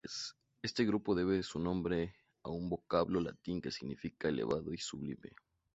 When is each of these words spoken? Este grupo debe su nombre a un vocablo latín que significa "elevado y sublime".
Este 0.63 0.83
grupo 0.83 1.13
debe 1.13 1.43
su 1.43 1.59
nombre 1.59 2.15
a 2.41 2.49
un 2.49 2.67
vocablo 2.69 3.21
latín 3.21 3.61
que 3.61 3.69
significa 3.69 4.29
"elevado 4.29 4.73
y 4.73 4.79
sublime". 4.79 5.29